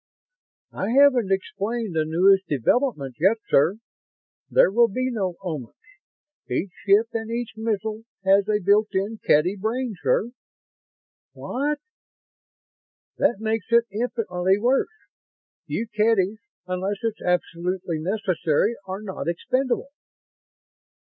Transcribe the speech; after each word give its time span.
"I 0.73 0.89
haven't 0.93 1.31
explained 1.31 1.95
the 1.95 2.05
newest 2.07 2.47
development 2.47 3.17
yet, 3.19 3.37
sir. 3.47 3.75
There 4.49 4.71
will 4.71 4.87
be 4.87 5.11
no 5.11 5.35
Omans. 5.43 5.75
Each 6.49 6.71
ship 6.87 7.09
and 7.13 7.29
each 7.29 7.51
missile 7.55 8.01
has 8.25 8.49
a 8.49 8.57
built 8.57 8.87
in 8.93 9.19
Kedy 9.19 9.55
brain, 9.59 9.93
sir." 10.01 10.31
"What? 11.33 11.77
That 13.19 13.35
makes 13.37 13.67
it 13.69 13.85
infinitely 13.91 14.57
worse. 14.57 14.89
You 15.67 15.87
Kedys, 15.87 16.39
unless 16.65 16.97
it's 17.03 17.21
absolutely 17.21 17.99
necessary, 17.99 18.73
are 18.87 19.03
not 19.03 19.27
expendable!" 19.27 19.89